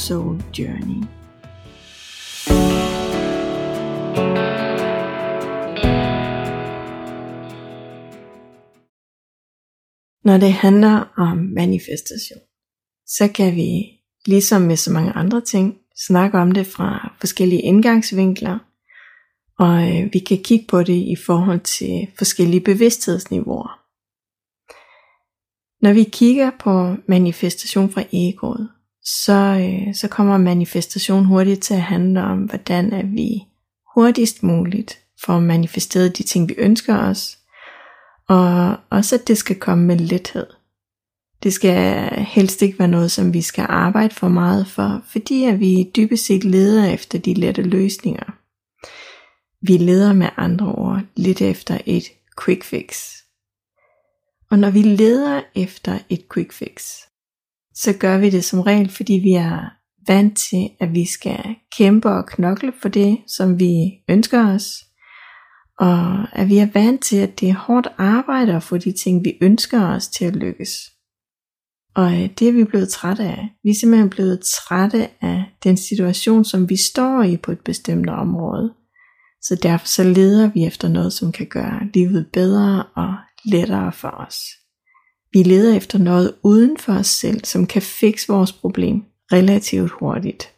Soul 0.00 0.42
Journey. 0.58 1.02
Når 10.24 10.38
det 10.38 10.52
handler 10.52 11.12
om 11.16 11.36
manifestation, 11.36 12.40
så 13.06 13.30
kan 13.34 13.56
vi, 13.56 13.70
ligesom 14.26 14.62
med 14.62 14.76
så 14.76 14.92
mange 14.92 15.12
andre 15.12 15.40
ting, 15.40 15.78
snakke 16.06 16.38
om 16.38 16.52
det 16.52 16.66
fra 16.66 17.16
forskellige 17.20 17.62
indgangsvinkler, 17.62 18.58
og 19.58 19.74
øh, 19.88 20.12
vi 20.12 20.18
kan 20.18 20.42
kigge 20.44 20.66
på 20.68 20.82
det 20.82 20.96
i 20.96 21.16
forhold 21.26 21.60
til 21.60 22.08
forskellige 22.18 22.60
bevidsthedsniveauer. 22.60 23.80
Når 25.84 25.92
vi 25.92 26.04
kigger 26.04 26.50
på 26.60 26.96
manifestation 27.08 27.90
fra 27.90 28.04
egoet, 28.12 28.68
så, 29.24 29.58
øh, 29.60 29.94
så 29.94 30.08
kommer 30.08 30.38
manifestation 30.38 31.24
hurtigt 31.24 31.62
til 31.62 31.74
at 31.74 31.82
handle 31.82 32.22
om, 32.22 32.38
hvordan 32.38 32.92
er 32.92 33.06
vi 33.06 33.42
hurtigst 33.94 34.42
muligt 34.42 34.98
får 35.24 35.40
manifesteret 35.40 36.18
de 36.18 36.22
ting, 36.22 36.48
vi 36.48 36.54
ønsker 36.58 36.98
os, 36.98 37.38
og 38.28 38.76
også 38.90 39.14
at 39.14 39.28
det 39.28 39.38
skal 39.38 39.56
komme 39.56 39.84
med 39.84 39.96
lethed. 39.96 40.46
Det 41.42 41.52
skal 41.52 42.08
helst 42.14 42.62
ikke 42.62 42.78
være 42.78 42.88
noget, 42.88 43.10
som 43.10 43.34
vi 43.34 43.42
skal 43.42 43.66
arbejde 43.68 44.14
for 44.14 44.28
meget 44.28 44.66
for, 44.66 45.02
fordi 45.06 45.44
at 45.44 45.60
vi 45.60 45.90
dybest 45.96 46.26
set 46.26 46.44
leder 46.44 46.92
efter 46.92 47.18
de 47.18 47.34
lette 47.34 47.62
løsninger. 47.62 48.32
Vi 49.66 49.76
leder 49.76 50.12
med 50.12 50.28
andre 50.36 50.66
ord 50.66 51.02
lidt 51.16 51.42
efter 51.42 51.78
et 51.86 52.04
quick 52.44 52.64
fix. 52.64 53.10
Og 54.50 54.58
når 54.58 54.70
vi 54.70 54.82
leder 54.82 55.40
efter 55.54 55.98
et 56.08 56.24
quick 56.34 56.52
fix, 56.52 56.96
så 57.82 57.92
gør 57.92 58.18
vi 58.18 58.30
det 58.30 58.44
som 58.44 58.60
regel, 58.60 58.90
fordi 58.90 59.12
vi 59.12 59.32
er 59.32 59.80
vant 60.06 60.38
til, 60.38 60.70
at 60.80 60.94
vi 60.94 61.04
skal 61.04 61.56
kæmpe 61.76 62.08
og 62.08 62.26
knokle 62.26 62.72
for 62.82 62.88
det, 62.88 63.18
som 63.26 63.60
vi 63.60 63.90
ønsker 64.08 64.54
os. 64.54 64.84
Og 65.78 66.26
at 66.38 66.48
vi 66.48 66.58
er 66.58 66.68
vant 66.74 67.02
til, 67.02 67.16
at 67.16 67.40
det 67.40 67.48
er 67.48 67.54
hårdt 67.54 67.88
arbejde 67.98 68.54
at 68.56 68.62
få 68.62 68.78
de 68.78 68.92
ting, 68.92 69.24
vi 69.24 69.38
ønsker 69.42 69.86
os 69.86 70.08
til 70.08 70.24
at 70.24 70.36
lykkes. 70.36 70.70
Og 71.94 72.12
øh, 72.12 72.30
det 72.38 72.48
er 72.48 72.52
vi 72.52 72.64
blevet 72.64 72.88
trætte 72.88 73.22
af. 73.22 73.48
Vi 73.64 73.70
er 73.70 73.74
simpelthen 73.74 74.10
blevet 74.10 74.40
trætte 74.40 75.08
af 75.20 75.44
den 75.64 75.76
situation, 75.76 76.44
som 76.44 76.68
vi 76.68 76.76
står 76.76 77.22
i 77.22 77.36
på 77.36 77.52
et 77.52 77.60
bestemt 77.60 78.10
område. 78.10 78.74
Så 79.42 79.58
derfor 79.62 79.86
så 79.86 80.04
leder 80.04 80.50
vi 80.50 80.64
efter 80.64 80.88
noget, 80.88 81.12
som 81.12 81.32
kan 81.32 81.46
gøre 81.46 81.80
livet 81.94 82.26
bedre 82.32 82.84
og 82.96 83.14
lettere 83.44 83.92
for 83.92 84.26
os. 84.28 84.59
Vi 85.32 85.42
leder 85.42 85.76
efter 85.76 85.98
noget 85.98 86.34
uden 86.42 86.78
for 86.78 86.92
os 86.92 87.06
selv, 87.06 87.44
som 87.44 87.66
kan 87.66 87.82
fikse 87.82 88.32
vores 88.32 88.52
problem 88.52 89.04
relativt 89.32 89.90
hurtigt. 89.90 90.52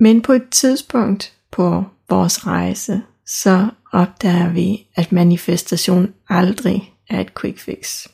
Men 0.00 0.22
på 0.22 0.32
et 0.32 0.48
tidspunkt 0.50 1.34
på 1.50 1.84
vores 2.08 2.46
rejse, 2.46 3.02
så 3.26 3.68
opdager 3.92 4.52
vi, 4.52 4.86
at 4.94 5.12
manifestation 5.12 6.14
aldrig 6.28 6.94
er 7.08 7.20
et 7.20 7.34
quick 7.40 7.58
fix. 7.58 8.06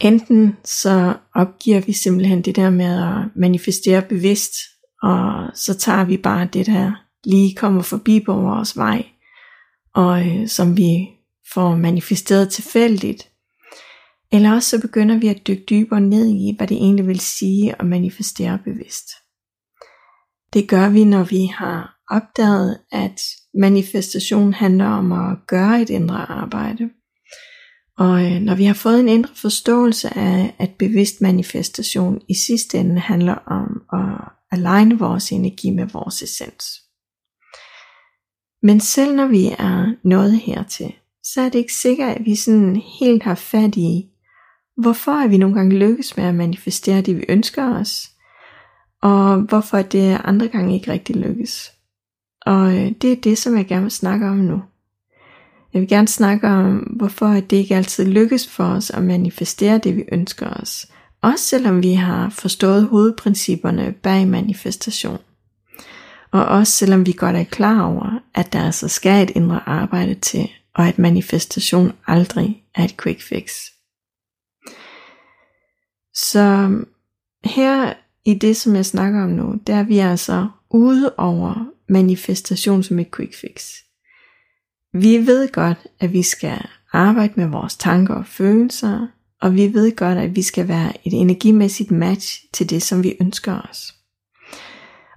Enten 0.00 0.56
så 0.64 1.16
opgiver 1.34 1.80
vi 1.80 1.92
simpelthen 1.92 2.42
det 2.42 2.56
der 2.56 2.70
med 2.70 3.02
at 3.02 3.36
manifestere 3.36 4.02
bevidst, 4.02 4.52
og 5.02 5.50
så 5.54 5.74
tager 5.78 6.04
vi 6.04 6.16
bare 6.16 6.48
det 6.52 6.66
der 6.66 6.92
lige 7.24 7.54
kommer 7.54 7.82
forbi 7.82 8.20
på 8.20 8.34
vores 8.34 8.76
vej, 8.76 9.06
og 9.94 10.26
øh, 10.26 10.48
som 10.48 10.76
vi 10.76 11.08
får 11.54 11.76
manifesteret 11.76 12.48
tilfældigt, 12.48 13.28
eller 14.32 14.52
også 14.54 14.70
så 14.70 14.80
begynder 14.80 15.18
vi 15.18 15.28
at 15.28 15.46
dykke 15.46 15.64
dybere 15.70 16.00
ned 16.00 16.26
i, 16.26 16.54
hvad 16.56 16.66
det 16.66 16.76
egentlig 16.76 17.06
vil 17.06 17.20
sige 17.20 17.74
at 17.78 17.86
manifestere 17.86 18.58
bevidst. 18.64 19.08
Det 20.52 20.68
gør 20.68 20.88
vi, 20.88 21.04
når 21.04 21.24
vi 21.24 21.46
har 21.46 21.96
opdaget, 22.10 22.78
at 22.92 23.20
manifestation 23.54 24.52
handler 24.52 24.86
om 24.86 25.12
at 25.12 25.38
gøre 25.46 25.82
et 25.82 25.90
indre 25.90 26.30
arbejde. 26.30 26.90
Og 27.98 28.24
øh, 28.24 28.40
når 28.40 28.54
vi 28.54 28.64
har 28.64 28.74
fået 28.74 29.00
en 29.00 29.08
indre 29.08 29.34
forståelse 29.34 30.16
af, 30.16 30.54
at 30.58 30.70
bevidst 30.78 31.20
manifestation 31.20 32.20
i 32.28 32.34
sidste 32.34 32.78
ende 32.78 33.00
handler 33.00 33.34
om 33.34 33.82
at 33.92 34.32
aligne 34.50 34.98
vores 34.98 35.32
energi 35.32 35.70
med 35.70 35.86
vores 35.86 36.22
essens. 36.22 36.64
Men 38.62 38.80
selv 38.80 39.14
når 39.14 39.26
vi 39.26 39.46
er 39.58 39.94
nået 40.04 40.38
hertil, 40.38 40.94
så 41.24 41.40
er 41.40 41.48
det 41.48 41.58
ikke 41.58 41.74
sikkert, 41.74 42.16
at 42.16 42.24
vi 42.24 42.34
sådan 42.36 42.82
helt 43.00 43.22
har 43.22 43.34
fat 43.34 43.76
i, 43.76 44.10
hvorfor 44.76 45.12
er 45.12 45.28
vi 45.28 45.38
nogle 45.38 45.54
gange 45.54 45.78
lykkes 45.78 46.16
med 46.16 46.24
at 46.24 46.34
manifestere 46.34 47.00
det, 47.00 47.16
vi 47.16 47.24
ønsker 47.28 47.74
os, 47.74 48.10
og 49.02 49.40
hvorfor 49.40 49.82
det 49.82 50.20
andre 50.24 50.48
gange 50.48 50.74
ikke 50.74 50.92
rigtig 50.92 51.16
lykkes. 51.16 51.72
Og 52.46 52.74
øh, 52.74 52.92
det 53.02 53.12
er 53.12 53.16
det, 53.16 53.38
som 53.38 53.56
jeg 53.56 53.66
gerne 53.66 53.82
vil 53.82 53.90
snakke 53.90 54.26
om 54.26 54.36
nu. 54.36 54.62
Jeg 55.72 55.80
vil 55.80 55.88
gerne 55.88 56.08
snakke 56.08 56.48
om, 56.48 56.76
hvorfor 56.76 57.26
det 57.26 57.52
ikke 57.52 57.76
altid 57.76 58.06
lykkes 58.06 58.48
for 58.48 58.64
os 58.64 58.90
at 58.90 59.04
manifestere 59.04 59.78
det, 59.78 59.96
vi 59.96 60.04
ønsker 60.12 60.48
os. 60.48 60.86
Også 61.22 61.44
selvom 61.44 61.82
vi 61.82 61.92
har 61.92 62.30
forstået 62.30 62.86
hovedprincipperne 62.86 63.94
bag 64.02 64.28
manifestation. 64.28 65.18
Og 66.30 66.44
også 66.44 66.72
selvom 66.72 67.06
vi 67.06 67.12
godt 67.12 67.36
er 67.36 67.44
klar 67.44 67.82
over, 67.82 68.18
at 68.34 68.52
der 68.52 68.64
altså 68.64 68.88
skal 68.88 69.22
et 69.22 69.30
indre 69.34 69.68
arbejde 69.68 70.14
til, 70.14 70.50
og 70.74 70.88
at 70.88 70.98
manifestation 70.98 71.92
aldrig 72.06 72.62
er 72.74 72.84
et 72.84 72.96
quick 73.02 73.22
fix. 73.22 73.75
Så 76.16 76.70
her 77.44 77.94
i 78.24 78.34
det, 78.34 78.56
som 78.56 78.76
jeg 78.76 78.86
snakker 78.86 79.22
om 79.22 79.30
nu, 79.30 79.54
der 79.66 79.74
er 79.74 79.82
vi 79.82 79.98
altså 79.98 80.48
ude 80.70 81.14
over 81.16 81.72
manifestation 81.88 82.82
som 82.82 82.98
et 82.98 83.16
quick 83.16 83.34
fix. 83.34 83.72
Vi 84.92 85.26
ved 85.26 85.52
godt, 85.52 85.86
at 86.00 86.12
vi 86.12 86.22
skal 86.22 86.66
arbejde 86.92 87.32
med 87.36 87.46
vores 87.46 87.76
tanker 87.76 88.14
og 88.14 88.26
følelser, 88.26 89.06
og 89.40 89.54
vi 89.54 89.74
ved 89.74 89.96
godt, 89.96 90.18
at 90.18 90.36
vi 90.36 90.42
skal 90.42 90.68
være 90.68 91.06
et 91.06 91.12
energimæssigt 91.12 91.90
match 91.90 92.44
til 92.52 92.70
det, 92.70 92.82
som 92.82 93.02
vi 93.02 93.16
ønsker 93.20 93.60
os. 93.70 93.94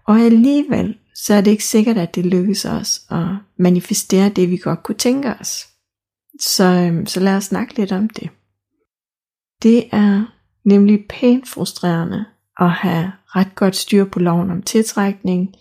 Og 0.08 0.20
alligevel, 0.20 0.98
så 1.16 1.34
er 1.34 1.42
det 1.42 1.52
ikke 1.52 1.66
sikkert, 1.66 1.98
at 1.98 2.16
det 2.16 2.26
lykkes 2.26 2.66
os 2.66 3.02
at 3.12 3.28
manifestere 3.58 4.30
det, 4.30 4.50
vi 4.50 4.58
godt 4.58 4.84
kunne 4.84 4.98
tænke 4.98 5.30
os. 5.30 5.68
Så, 6.40 6.64
øhm, 6.64 7.06
så 7.06 7.20
lad 7.20 7.36
os 7.36 7.44
snakke 7.44 7.78
lidt 7.78 7.92
om 7.92 8.10
det. 8.10 8.30
Det 9.64 9.90
er 9.92 10.39
nemlig 10.70 11.06
pænt 11.10 11.48
frustrerende 11.48 12.26
at 12.60 12.72
have 12.72 13.12
ret 13.26 13.56
godt 13.56 13.76
styr 13.76 14.06
på 14.06 14.20
loven 14.20 14.52
om 14.52 14.62
tiltrækning 14.62 15.56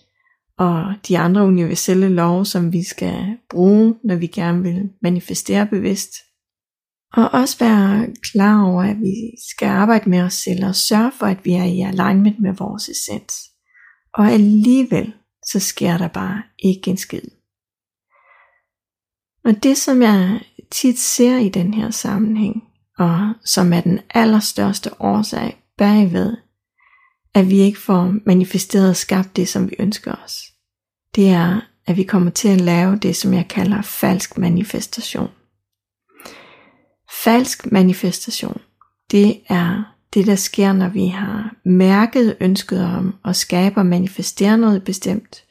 og 0.58 0.94
de 1.08 1.18
andre 1.18 1.44
universelle 1.44 2.08
love, 2.08 2.46
som 2.46 2.72
vi 2.72 2.82
skal 2.82 3.36
bruge, 3.50 3.94
når 4.04 4.16
vi 4.16 4.26
gerne 4.26 4.62
vil 4.62 4.90
manifestere 5.02 5.66
bevidst. 5.66 6.10
Og 7.12 7.28
også 7.32 7.58
være 7.58 8.06
klar 8.32 8.64
over, 8.64 8.82
at 8.82 8.96
vi 9.00 9.14
skal 9.50 9.66
arbejde 9.66 10.10
med 10.10 10.20
os 10.20 10.34
selv 10.34 10.64
og 10.64 10.74
sørge 10.74 11.12
for, 11.18 11.26
at 11.26 11.44
vi 11.44 11.52
er 11.52 11.64
i 11.64 11.80
alignment 11.80 12.40
med 12.40 12.52
vores 12.54 12.88
essens. 12.88 13.34
Og 14.14 14.30
alligevel, 14.30 15.14
så 15.46 15.60
sker 15.60 15.98
der 15.98 16.08
bare 16.08 16.42
ikke 16.58 16.90
en 16.90 16.96
skid. 16.96 17.30
Og 19.44 19.62
det 19.62 19.76
som 19.76 20.02
jeg 20.02 20.40
tit 20.70 20.98
ser 20.98 21.38
i 21.38 21.48
den 21.48 21.74
her 21.74 21.90
sammenhæng, 21.90 22.67
og 22.98 23.32
som 23.44 23.72
er 23.72 23.80
den 23.80 24.00
allerstørste 24.14 24.90
årsag 25.00 25.62
bagved, 25.78 26.36
at 27.34 27.50
vi 27.50 27.58
ikke 27.58 27.78
får 27.78 28.14
manifesteret 28.26 28.88
og 28.88 28.96
skabt 28.96 29.36
det, 29.36 29.48
som 29.48 29.70
vi 29.70 29.76
ønsker 29.78 30.14
os. 30.24 30.42
Det 31.14 31.28
er, 31.28 31.60
at 31.86 31.96
vi 31.96 32.02
kommer 32.02 32.30
til 32.30 32.48
at 32.48 32.60
lave 32.60 32.96
det, 32.96 33.16
som 33.16 33.34
jeg 33.34 33.48
kalder 33.48 33.82
falsk 33.82 34.38
manifestation. 34.38 35.30
Falsk 37.24 37.72
manifestation, 37.72 38.60
det 39.10 39.40
er 39.48 39.94
det, 40.14 40.26
der 40.26 40.34
sker, 40.34 40.72
når 40.72 40.88
vi 40.88 41.06
har 41.06 41.54
mærket 41.64 42.36
ønsket 42.40 42.84
om 42.84 43.14
at 43.24 43.36
skabe 43.36 43.76
og 43.76 43.86
manifestere 43.86 44.58
noget 44.58 44.84
bestemt. 44.84 45.44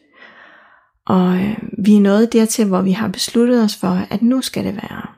Og 1.06 1.36
øh, 1.36 1.58
vi 1.86 1.96
er 1.96 2.00
nået 2.00 2.34
dertil, 2.34 2.66
hvor 2.66 2.82
vi 2.82 2.92
har 2.92 3.08
besluttet 3.08 3.64
os 3.64 3.76
for, 3.76 4.08
at 4.10 4.22
nu 4.22 4.42
skal 4.42 4.66
det 4.66 4.76
være 4.76 5.17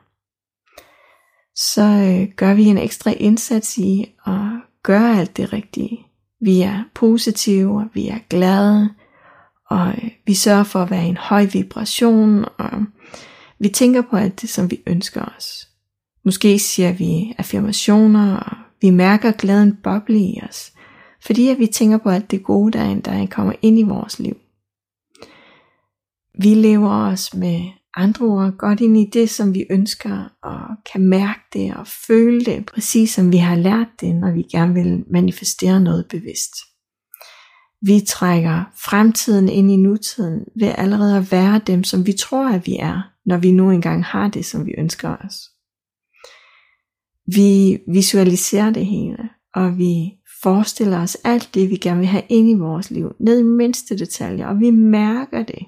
så 1.60 1.82
øh, 1.82 2.28
gør 2.36 2.54
vi 2.54 2.64
en 2.64 2.78
ekstra 2.78 3.10
indsats 3.10 3.78
i 3.78 4.14
at 4.26 4.50
gøre 4.82 5.18
alt 5.18 5.36
det 5.36 5.52
rigtige. 5.52 6.06
Vi 6.40 6.60
er 6.60 6.84
positive, 6.94 7.80
og 7.80 7.86
vi 7.94 8.08
er 8.08 8.18
glade, 8.30 8.94
og 9.70 9.88
øh, 9.88 10.10
vi 10.26 10.34
sørger 10.34 10.64
for 10.64 10.82
at 10.82 10.90
være 10.90 11.06
i 11.06 11.08
en 11.08 11.16
høj 11.16 11.44
vibration, 11.44 12.44
og 12.58 12.84
vi 13.58 13.68
tænker 13.68 14.02
på 14.10 14.16
alt 14.16 14.40
det, 14.40 14.48
som 14.48 14.70
vi 14.70 14.80
ønsker 14.86 15.24
os. 15.36 15.68
Måske 16.24 16.58
siger 16.58 16.92
vi 16.92 17.34
affirmationer, 17.38 18.36
og 18.36 18.56
vi 18.80 18.90
mærker 18.90 19.32
glæden 19.32 19.76
boble 19.82 20.18
i 20.18 20.40
os, 20.48 20.72
fordi 21.20 21.48
at 21.48 21.58
vi 21.58 21.66
tænker 21.66 21.98
på 21.98 22.10
alt 22.10 22.30
det 22.30 22.42
gode, 22.42 22.78
der, 22.78 22.94
der 22.94 23.26
kommer 23.26 23.52
ind 23.62 23.78
i 23.78 23.82
vores 23.82 24.18
liv. 24.18 24.36
Vi 26.38 26.54
lever 26.54 26.90
os 26.90 27.34
med 27.34 27.79
andre 27.96 28.26
ord 28.26 28.56
godt 28.58 28.80
ind 28.80 28.96
i 28.96 29.10
det, 29.12 29.30
som 29.30 29.54
vi 29.54 29.66
ønsker, 29.70 30.28
og 30.42 30.60
kan 30.92 31.00
mærke 31.00 31.40
det 31.52 31.74
og 31.76 31.86
føle 31.86 32.44
det, 32.44 32.66
præcis 32.66 33.14
som 33.14 33.32
vi 33.32 33.36
har 33.36 33.56
lært 33.56 33.88
det, 34.00 34.16
når 34.16 34.32
vi 34.32 34.42
gerne 34.42 34.74
vil 34.74 35.04
manifestere 35.10 35.80
noget 35.80 36.06
bevidst. 36.10 36.52
Vi 37.82 38.00
trækker 38.00 38.64
fremtiden 38.84 39.48
ind 39.48 39.70
i 39.70 39.76
nutiden 39.76 40.44
ved 40.60 40.72
allerede 40.76 41.16
at 41.16 41.32
være 41.32 41.60
dem, 41.66 41.84
som 41.84 42.06
vi 42.06 42.12
tror, 42.12 42.48
at 42.48 42.66
vi 42.66 42.76
er, 42.76 43.02
når 43.26 43.36
vi 43.36 43.52
nu 43.52 43.70
engang 43.70 44.04
har 44.04 44.28
det, 44.28 44.44
som 44.44 44.66
vi 44.66 44.74
ønsker 44.78 45.16
os. 45.16 45.34
Vi 47.34 47.78
visualiserer 47.88 48.70
det 48.70 48.86
hele, 48.86 49.28
og 49.54 49.78
vi 49.78 50.12
forestiller 50.42 51.02
os 51.02 51.14
alt 51.24 51.50
det, 51.54 51.70
vi 51.70 51.76
gerne 51.76 51.98
vil 51.98 52.08
have 52.08 52.22
ind 52.28 52.50
i 52.50 52.54
vores 52.54 52.90
liv, 52.90 53.12
ned 53.20 53.40
i 53.40 53.42
mindste 53.42 53.98
detaljer, 53.98 54.46
og 54.46 54.60
vi 54.60 54.70
mærker 54.70 55.42
det. 55.42 55.66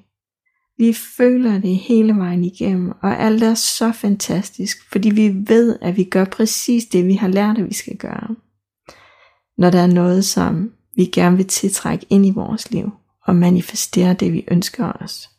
Vi 0.79 0.93
føler 0.93 1.61
det 1.61 1.77
hele 1.77 2.17
vejen 2.17 2.45
igennem, 2.45 2.93
og 3.03 3.21
alt 3.21 3.43
er 3.43 3.55
så 3.55 3.93
fantastisk, 3.93 4.91
fordi 4.93 5.11
vi 5.11 5.35
ved, 5.47 5.79
at 5.83 5.97
vi 5.97 6.05
gør 6.05 6.25
præcis 6.25 6.85
det, 6.85 7.07
vi 7.07 7.15
har 7.15 7.29
lært, 7.29 7.59
at 7.59 7.69
vi 7.69 7.75
skal 7.75 7.97
gøre. 7.97 8.37
Når 9.59 9.71
der 9.71 9.81
er 9.81 9.87
noget, 9.87 10.25
som 10.25 10.73
vi 10.97 11.05
gerne 11.05 11.37
vil 11.37 11.47
tiltrække 11.47 12.07
ind 12.11 12.27
i 12.27 12.31
vores 12.31 12.71
liv, 12.71 12.91
og 13.27 13.37
manifestere 13.37 14.15
det, 14.15 14.33
vi 14.33 14.45
ønsker 14.49 14.93
os. 14.93 15.31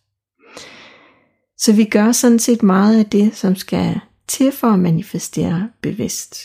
Så 1.57 1.73
vi 1.73 1.85
gør 1.85 2.11
sådan 2.11 2.39
set 2.39 2.63
meget 2.63 2.99
af 2.99 3.05
det, 3.05 3.35
som 3.35 3.55
skal 3.55 3.99
til 4.27 4.51
for 4.51 4.67
at 4.67 4.79
manifestere 4.79 5.69
bevidst. 5.81 6.35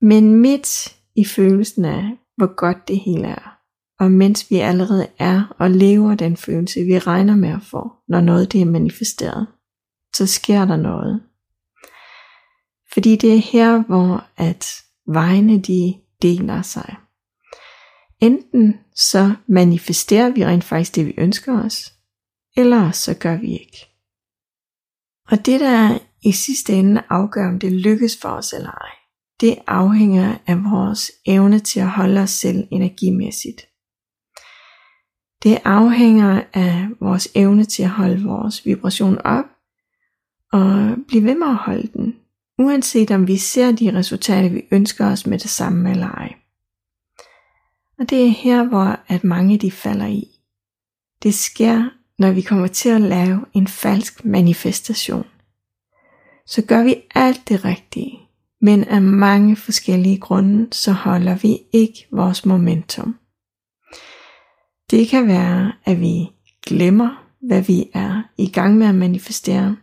Men 0.00 0.34
midt 0.34 0.96
i 1.16 1.24
følelsen 1.24 1.84
af, 1.84 2.10
hvor 2.36 2.54
godt 2.56 2.88
det 2.88 3.00
hele 3.00 3.26
er, 3.26 3.49
og 4.00 4.10
mens 4.10 4.50
vi 4.50 4.56
allerede 4.56 5.08
er 5.18 5.56
og 5.58 5.70
lever 5.70 6.14
den 6.14 6.36
følelse, 6.36 6.80
vi 6.80 6.98
regner 6.98 7.36
med 7.36 7.48
at 7.48 7.62
få, 7.62 7.92
når 8.08 8.20
noget 8.20 8.52
det 8.52 8.60
er 8.60 8.66
manifesteret, 8.66 9.46
så 10.16 10.26
sker 10.26 10.64
der 10.64 10.76
noget. 10.76 11.22
Fordi 12.92 13.16
det 13.16 13.34
er 13.34 13.50
her, 13.52 13.82
hvor 13.82 14.26
at 14.36 14.66
vejene 15.06 15.60
de 15.60 15.94
deler 16.22 16.62
sig. 16.62 16.96
Enten 18.20 18.74
så 18.94 19.34
manifesterer 19.48 20.30
vi 20.30 20.46
rent 20.46 20.64
faktisk 20.64 20.94
det, 20.94 21.06
vi 21.06 21.14
ønsker 21.18 21.64
os, 21.64 21.92
eller 22.56 22.90
så 22.90 23.14
gør 23.14 23.36
vi 23.36 23.52
ikke. 23.52 23.86
Og 25.30 25.46
det, 25.46 25.60
der 25.60 25.98
i 26.22 26.32
sidste 26.32 26.72
ende 26.72 27.02
afgør, 27.08 27.48
om 27.48 27.58
det 27.58 27.72
lykkes 27.72 28.18
for 28.22 28.28
os 28.28 28.52
eller 28.52 28.70
ej, 28.70 28.90
det 29.40 29.58
afhænger 29.66 30.38
af 30.46 30.56
vores 30.64 31.12
evne 31.26 31.58
til 31.58 31.80
at 31.80 31.90
holde 31.90 32.20
os 32.20 32.30
selv 32.30 32.68
energimæssigt. 32.70 33.69
Det 35.42 35.58
afhænger 35.64 36.42
af 36.52 36.88
vores 37.00 37.28
evne 37.34 37.64
til 37.64 37.82
at 37.82 37.88
holde 37.88 38.24
vores 38.24 38.66
vibration 38.66 39.18
op 39.18 39.44
og 40.52 40.96
blive 41.08 41.24
ved 41.24 41.34
med 41.34 41.46
at 41.46 41.54
holde 41.54 41.88
den, 41.92 42.16
uanset 42.58 43.10
om 43.10 43.26
vi 43.26 43.36
ser 43.36 43.72
de 43.72 43.98
resultater, 43.98 44.48
vi 44.48 44.62
ønsker 44.70 45.06
os 45.06 45.26
med 45.26 45.38
det 45.38 45.50
samme 45.50 45.90
eller 45.90 46.08
ej. 46.08 46.34
Og 47.98 48.10
det 48.10 48.26
er 48.26 48.30
her, 48.30 48.64
hvor 48.64 48.98
at 49.08 49.24
mange 49.24 49.58
de 49.58 49.70
falder 49.70 50.06
i. 50.06 50.24
Det 51.22 51.34
sker, 51.34 51.90
når 52.18 52.30
vi 52.32 52.40
kommer 52.40 52.66
til 52.66 52.88
at 52.88 53.00
lave 53.00 53.44
en 53.52 53.66
falsk 53.66 54.24
manifestation. 54.24 55.26
Så 56.46 56.62
gør 56.62 56.82
vi 56.84 56.96
alt 57.14 57.48
det 57.48 57.64
rigtige, 57.64 58.18
men 58.60 58.84
af 58.84 59.02
mange 59.02 59.56
forskellige 59.56 60.18
grunde, 60.18 60.68
så 60.72 60.92
holder 60.92 61.34
vi 61.34 61.58
ikke 61.72 62.06
vores 62.12 62.46
momentum. 62.46 63.19
Det 64.90 65.08
kan 65.08 65.26
være, 65.26 65.72
at 65.84 66.00
vi 66.00 66.28
glemmer, 66.66 67.26
hvad 67.46 67.62
vi 67.62 67.90
er 67.94 68.22
i 68.38 68.50
gang 68.50 68.78
med 68.78 68.86
at 68.86 68.94
manifestere. 68.94 69.76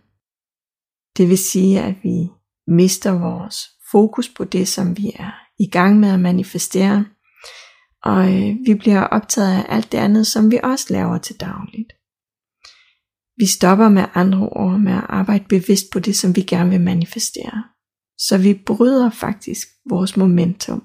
Det 1.18 1.30
vil 1.30 1.38
sige, 1.38 1.81
at 1.81 1.95
vi 2.04 2.30
mister 2.68 3.12
vores 3.12 3.57
fokus 3.92 4.30
på 4.30 4.44
det, 4.44 4.68
som 4.68 4.98
vi 4.98 5.12
er 5.15 5.31
i 5.59 5.69
gang 5.69 6.00
med 6.00 6.09
at 6.09 6.19
manifestere, 6.19 7.06
og 8.04 8.33
øh, 8.33 8.56
vi 8.65 8.75
bliver 8.75 9.01
optaget 9.01 9.54
af 9.54 9.65
alt 9.69 9.92
det 9.92 9.98
andet, 9.98 10.27
som 10.27 10.51
vi 10.51 10.59
også 10.63 10.86
laver 10.89 11.18
til 11.18 11.39
dagligt. 11.39 11.94
Vi 13.38 13.45
stopper 13.45 13.89
med 13.89 14.06
andre 14.13 14.50
ord 14.50 14.80
med 14.80 14.94
at 14.94 15.06
arbejde 15.09 15.45
bevidst 15.50 15.86
på 15.94 16.00
det, 16.00 16.15
som 16.15 16.36
vi 16.36 16.42
gerne 16.42 16.69
vil 16.69 16.81
manifestere. 16.81 17.63
Så 18.18 18.38
vi 18.38 18.54
bryder 18.65 19.09
faktisk 19.09 19.68
vores 19.89 20.18
momentum 20.18 20.83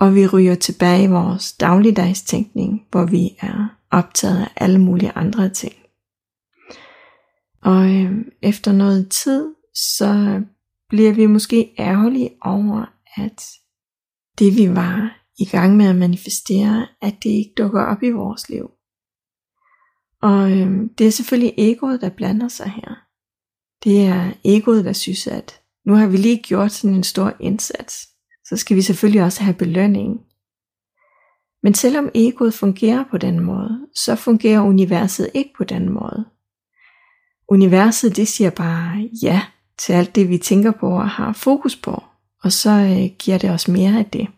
og 0.00 0.14
vi 0.14 0.26
ryger 0.26 0.54
tilbage 0.54 1.04
i 1.04 1.06
vores 1.06 1.52
dagligdags 1.52 2.22
tænkning, 2.22 2.86
hvor 2.90 3.04
vi 3.04 3.36
er 3.40 3.78
optaget 3.90 4.42
af 4.42 4.48
alle 4.56 4.78
mulige 4.78 5.12
andre 5.12 5.48
ting. 5.48 5.74
Og 7.62 7.94
øh, 7.94 8.12
efter 8.42 8.72
noget 8.72 9.10
tid, 9.10 9.54
så 9.74 10.42
bliver 10.88 11.12
vi 11.12 11.26
måske 11.26 11.74
ærgerlige 11.78 12.30
over, 12.40 12.84
at 13.16 13.44
det 14.38 14.56
vi 14.56 14.74
var 14.74 15.18
i 15.38 15.44
gang 15.44 15.76
med 15.76 15.86
at 15.86 15.96
manifestere, 15.96 16.86
at 17.02 17.14
det 17.22 17.30
ikke 17.30 17.52
dukker 17.58 17.82
op 17.84 18.02
i 18.02 18.10
vores 18.10 18.48
liv. 18.48 18.70
Og 20.22 20.52
øh, 20.52 20.90
det 20.98 21.06
er 21.06 21.10
selvfølgelig 21.10 21.54
egoet, 21.58 22.00
der 22.00 22.08
blander 22.08 22.48
sig 22.48 22.70
her. 22.70 22.94
Det 23.84 24.06
er 24.06 24.32
egoet, 24.44 24.84
der 24.84 24.92
synes, 24.92 25.26
at 25.26 25.60
nu 25.86 25.94
har 25.94 26.06
vi 26.06 26.16
lige 26.16 26.42
gjort 26.42 26.72
sådan 26.72 26.96
en 26.96 27.04
stor 27.04 27.36
indsats 27.40 28.08
så 28.48 28.56
skal 28.56 28.76
vi 28.76 28.82
selvfølgelig 28.82 29.22
også 29.22 29.42
have 29.42 29.54
belønning. 29.54 30.20
Men 31.62 31.74
selvom 31.74 32.10
egoet 32.14 32.54
fungerer 32.54 33.04
på 33.10 33.18
den 33.18 33.40
måde, 33.40 33.86
så 33.94 34.16
fungerer 34.16 34.60
universet 34.60 35.30
ikke 35.34 35.50
på 35.58 35.64
den 35.64 35.88
måde. 35.88 36.24
Universet 37.48 38.16
det 38.16 38.28
siger 38.28 38.50
bare 38.50 39.08
ja 39.22 39.42
til 39.78 39.92
alt 39.92 40.14
det 40.14 40.28
vi 40.28 40.38
tænker 40.38 40.70
på 40.70 40.88
og 40.88 41.10
har 41.10 41.32
fokus 41.32 41.76
på, 41.76 42.02
og 42.42 42.52
så 42.52 42.70
øh, 42.70 43.16
giver 43.18 43.38
det 43.38 43.50
os 43.50 43.68
mere 43.68 43.98
af 43.98 44.06
det. 44.06 44.28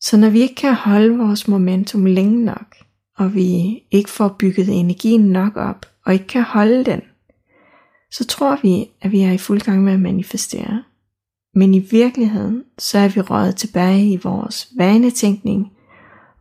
Så 0.00 0.16
når 0.16 0.30
vi 0.30 0.40
ikke 0.40 0.54
kan 0.54 0.74
holde 0.74 1.18
vores 1.18 1.48
momentum 1.48 2.06
længe 2.06 2.44
nok, 2.44 2.76
og 3.16 3.34
vi 3.34 3.82
ikke 3.90 4.10
får 4.10 4.36
bygget 4.38 4.68
energien 4.68 5.20
nok 5.20 5.56
op, 5.56 5.86
og 6.06 6.12
ikke 6.12 6.26
kan 6.26 6.42
holde 6.42 6.84
den, 6.84 7.00
så 8.12 8.24
tror 8.24 8.58
vi, 8.62 8.90
at 9.00 9.12
vi 9.12 9.20
er 9.20 9.32
i 9.32 9.38
fuld 9.38 9.60
gang 9.60 9.84
med 9.84 9.92
at 9.92 10.00
manifestere. 10.00 10.84
Men 11.54 11.74
i 11.74 11.78
virkeligheden, 11.78 12.64
så 12.78 12.98
er 12.98 13.08
vi 13.08 13.20
røget 13.20 13.56
tilbage 13.56 14.12
i 14.12 14.16
vores 14.16 14.68
vanetænkning 14.76 15.72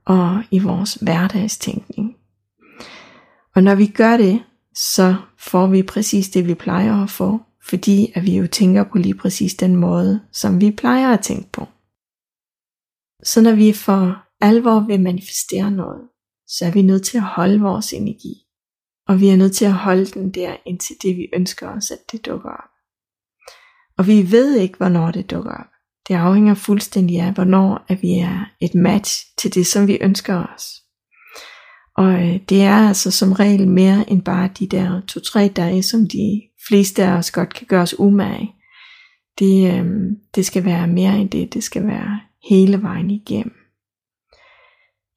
og 0.05 0.43
i 0.51 0.59
vores 0.59 0.93
hverdagstænkning. 0.93 2.15
Og 3.55 3.63
når 3.63 3.75
vi 3.75 3.87
gør 3.87 4.17
det, 4.17 4.43
så 4.75 5.15
får 5.37 5.67
vi 5.67 5.83
præcis 5.83 6.29
det, 6.29 6.47
vi 6.47 6.53
plejer 6.53 7.03
at 7.03 7.09
få, 7.09 7.39
fordi 7.69 8.11
at 8.15 8.23
vi 8.23 8.37
jo 8.37 8.47
tænker 8.47 8.83
på 8.83 8.97
lige 8.97 9.15
præcis 9.15 9.53
den 9.53 9.75
måde, 9.75 10.21
som 10.31 10.61
vi 10.61 10.71
plejer 10.71 11.13
at 11.13 11.19
tænke 11.19 11.51
på. 11.51 11.65
Så 13.23 13.41
når 13.41 13.55
vi 13.55 13.73
for 13.73 14.25
alvor 14.41 14.79
vil 14.79 15.01
manifestere 15.01 15.71
noget, 15.71 16.01
så 16.47 16.65
er 16.65 16.71
vi 16.71 16.81
nødt 16.81 17.03
til 17.03 17.17
at 17.17 17.23
holde 17.23 17.59
vores 17.59 17.93
energi. 17.93 18.33
Og 19.07 19.19
vi 19.19 19.29
er 19.29 19.37
nødt 19.37 19.55
til 19.55 19.65
at 19.65 19.73
holde 19.73 20.05
den 20.05 20.31
der, 20.31 20.55
indtil 20.65 20.95
det 21.01 21.17
vi 21.17 21.27
ønsker 21.33 21.67
os, 21.69 21.91
at 21.91 22.11
det 22.11 22.25
dukker 22.25 22.49
op. 22.49 22.68
Og 23.99 24.07
vi 24.07 24.31
ved 24.31 24.55
ikke, 24.55 24.77
hvornår 24.77 25.11
det 25.11 25.31
dukker 25.31 25.51
op. 25.51 25.65
Det 26.07 26.15
afhænger 26.15 26.53
fuldstændig 26.53 27.19
af, 27.19 27.33
hvornår 27.33 27.85
at 27.87 28.01
vi 28.01 28.19
er 28.19 28.45
et 28.61 28.75
match 28.75 29.25
til 29.37 29.53
det, 29.53 29.67
som 29.67 29.87
vi 29.87 29.97
ønsker 30.01 30.45
os. 30.55 30.63
Og 31.97 32.13
øh, 32.13 32.39
det 32.49 32.61
er 32.63 32.87
altså 32.87 33.11
som 33.11 33.31
regel 33.31 33.67
mere 33.67 34.09
end 34.09 34.21
bare 34.21 34.49
de 34.59 34.67
der 34.67 35.01
to-tre 35.07 35.47
dage, 35.47 35.83
som 35.83 36.07
de 36.07 36.41
fleste 36.67 37.03
af 37.03 37.11
os 37.11 37.31
godt 37.31 37.53
kan 37.53 37.67
gøre 37.67 37.81
os 37.81 37.99
umage. 37.99 38.51
Det, 39.39 39.73
øh, 39.73 39.85
det 40.35 40.45
skal 40.45 40.65
være 40.65 40.87
mere 40.87 41.17
end 41.17 41.29
det, 41.29 41.53
det 41.53 41.63
skal 41.63 41.87
være 41.87 42.19
hele 42.49 42.81
vejen 42.81 43.11
igennem. 43.11 43.55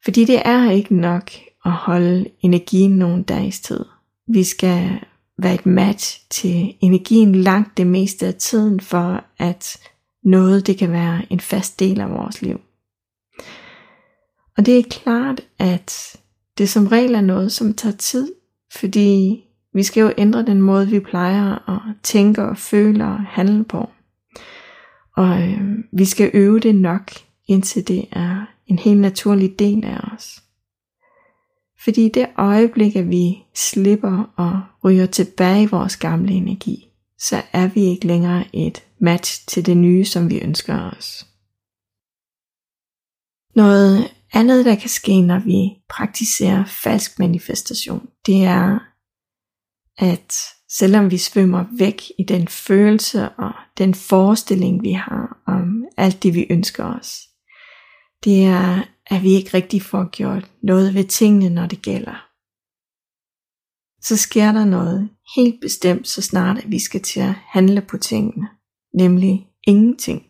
Fordi 0.05 0.25
det 0.25 0.43
er 0.45 0.71
ikke 0.71 0.95
nok 0.95 1.31
at 1.65 1.73
holde 1.73 2.31
energien 2.41 2.91
nogle 2.91 3.23
dages 3.23 3.61
tid. 3.61 3.85
Vi 4.29 4.45
skal 4.45 5.01
være 5.43 5.55
et 5.55 5.67
match 5.67 6.27
til 6.31 6.75
energien 6.81 7.35
langt 7.35 7.77
det 7.77 7.87
meste 7.87 8.27
af 8.27 8.35
tiden, 8.35 8.81
for 8.81 9.25
at 9.39 9.77
noget 10.25 10.67
det 10.67 10.79
kan 10.79 10.93
være 10.93 11.23
en 11.31 11.41
fast 11.41 11.81
del 11.81 12.01
af 12.01 12.11
vores 12.11 12.43
liv. 12.43 12.61
Og 14.57 14.67
det 14.67 14.79
er 14.79 14.83
klart, 14.91 15.41
at 15.59 16.17
det 16.59 16.69
som 16.69 16.87
regel 16.87 17.15
er 17.15 17.21
noget, 17.21 17.53
som 17.53 17.75
tager 17.75 17.97
tid, 17.97 18.33
fordi 18.73 19.45
vi 19.75 19.83
skal 19.83 20.01
jo 20.01 20.13
ændre 20.19 20.47
den 20.47 20.63
måde, 20.63 20.89
vi 20.89 21.01
plejer 21.01 21.71
at 21.71 21.97
tænke 22.03 22.43
og 22.43 22.57
føle 22.57 23.05
og 23.05 23.19
handle 23.21 23.65
på. 23.65 23.89
Og 25.17 25.43
øh, 25.43 25.61
vi 25.93 26.05
skal 26.05 26.31
øve 26.35 26.61
det 26.61 26.75
nok 26.75 27.13
indtil 27.47 27.89
det 27.89 28.05
er 28.13 28.47
en 28.67 28.79
helt 28.79 29.01
naturlig 29.01 29.59
del 29.59 29.85
af 29.85 30.01
os. 30.15 30.43
Fordi 31.85 32.07
i 32.07 32.09
det 32.09 32.29
øjeblik, 32.39 32.97
at 32.97 33.09
vi 33.09 33.45
slipper 33.55 34.33
og 34.37 34.61
ryger 34.85 35.07
tilbage 35.07 35.63
i 35.63 35.67
vores 35.67 35.97
gamle 35.97 36.33
energi, 36.33 36.89
så 37.19 37.43
er 37.53 37.69
vi 37.69 37.81
ikke 37.85 38.07
længere 38.07 38.45
et 38.53 38.85
match 38.99 39.47
til 39.49 39.67
det 39.67 39.77
nye, 39.77 40.05
som 40.05 40.31
vi 40.31 40.41
ønsker 40.41 40.91
os. 40.91 41.27
Noget 43.55 44.15
andet, 44.33 44.65
der 44.65 44.75
kan 44.75 44.89
ske, 44.89 45.21
når 45.21 45.39
vi 45.39 45.83
praktiserer 45.89 46.65
falsk 46.65 47.19
manifestation, 47.19 48.09
det 48.27 48.45
er, 48.45 48.79
at 49.99 50.35
selvom 50.69 51.11
vi 51.11 51.19
svømmer 51.19 51.65
væk 51.79 52.03
i 52.19 52.25
den 52.29 52.49
følelse 52.49 53.29
og 53.29 53.53
den 53.79 53.95
forestilling, 53.95 54.83
vi 54.83 54.93
har 54.93 55.43
om 55.47 55.85
alt 55.97 56.23
det, 56.23 56.35
vi 56.35 56.47
ønsker 56.51 56.85
os, 56.85 57.21
det 58.25 58.45
er, 58.45 58.83
at 59.07 59.23
vi 59.23 59.33
ikke 59.33 59.51
rigtig 59.55 59.83
får 59.83 60.11
gjort 60.11 60.51
noget 60.63 60.95
ved 60.95 61.05
tingene, 61.05 61.51
når 61.51 61.67
det 61.67 61.83
gælder. 61.83 62.29
Så 64.03 64.17
sker 64.17 64.53
der 64.53 64.65
noget 64.65 65.09
helt 65.37 65.61
bestemt, 65.61 66.09
så 66.09 66.23
snart 66.23 66.59
at 66.59 66.71
vi 66.71 66.79
skal 66.79 67.01
til 67.01 67.21
at 67.21 67.35
handle 67.53 67.81
på 67.81 67.99
tingene, 67.99 68.49
nemlig 68.95 69.47
ingenting. 69.67 70.23